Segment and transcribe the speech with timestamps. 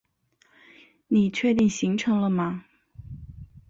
[1.09, 2.65] 你确定行程了吗？